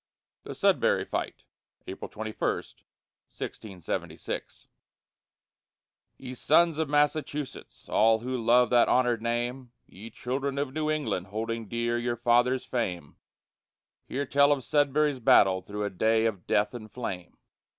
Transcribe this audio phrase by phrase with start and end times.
[0.41, 1.43] THE SUDBURY FIGHT
[1.85, 2.39] [April 21,
[3.29, 4.67] 1676]
[6.17, 11.27] Ye sons of Massachusetts, all who love that honored name, Ye children of New England,
[11.27, 13.17] holding dear your fathers' fame,
[14.07, 17.37] Hear tell of Sudbury's battle through a day of death and flame!